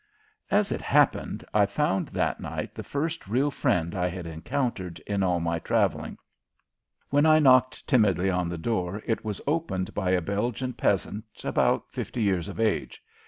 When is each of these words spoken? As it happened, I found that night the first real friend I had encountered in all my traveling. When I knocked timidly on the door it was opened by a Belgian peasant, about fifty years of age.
As 0.49 0.71
it 0.71 0.81
happened, 0.81 1.45
I 1.53 1.67
found 1.67 2.07
that 2.07 2.39
night 2.39 2.73
the 2.73 2.81
first 2.81 3.27
real 3.27 3.51
friend 3.51 3.93
I 3.93 4.07
had 4.07 4.25
encountered 4.25 4.97
in 5.05 5.21
all 5.21 5.39
my 5.39 5.59
traveling. 5.59 6.17
When 7.11 7.27
I 7.27 7.37
knocked 7.37 7.85
timidly 7.87 8.31
on 8.31 8.49
the 8.49 8.57
door 8.57 9.03
it 9.05 9.23
was 9.23 9.41
opened 9.45 9.93
by 9.93 10.09
a 10.09 10.19
Belgian 10.21 10.73
peasant, 10.73 11.25
about 11.43 11.91
fifty 11.91 12.23
years 12.23 12.47
of 12.47 12.59
age. 12.59 13.03